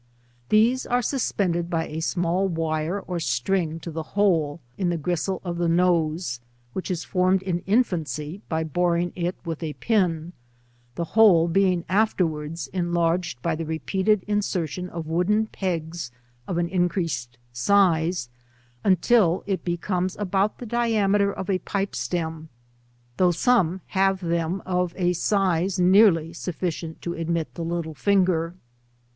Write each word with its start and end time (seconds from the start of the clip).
These 0.49 0.87
are 0.87 1.03
supsended 1.03 1.69
by 1.69 1.85
a 1.85 1.99
small 1.99 2.47
wire 2.47 2.99
or 3.01 3.19
string 3.19 3.79
to 3.81 3.91
the 3.91 4.01
hole, 4.17 4.59
in 4.75 4.89
the 4.89 4.97
gristle 4.97 5.39
of 5.43 5.59
the 5.59 5.67
nose, 5.69 6.39
which 6.73 6.89
is 6.89 7.03
formed 7.03 7.43
in 7.43 7.61
•infancy, 7.67 8.41
by 8.49 8.63
boreing 8.63 9.11
it 9.15 9.35
with 9.45 9.61
a 9.61 9.73
pin, 9.73 10.33
the 10.95 11.03
hole 11.13 11.47
being 11.47 11.83
altervrards 11.83 12.67
©nlargsfl 12.71 13.43
by 13.43 13.55
the 13.55 13.63
repeated 13.63 14.23
insertion 14.25 14.89
of 14.89 15.05
wooden 15.05 15.45
pegs 15.45 16.09
of 16.47 16.57
an 16.57 16.67
increased 16.67 17.37
size, 17.53 18.27
until 18.83 19.43
it 19.45 19.63
become* 19.63 20.09
about 20.17 20.57
the 20.57 20.65
diameter 20.65 21.31
of 21.31 21.47
a 21.47 21.59
pipe 21.59 21.93
stem, 21.95 22.49
though 23.17 23.29
some 23.29 23.81
have 23.89 24.19
them 24.19 24.63
of 24.65 24.95
a 24.97 25.13
size 25.13 25.77
nearly 25.79 26.33
sufficient 26.33 27.03
to 27.03 27.13
admit 27.13 27.53
the 27.53 27.63
little 27.63 27.93
finger. 27.93 28.55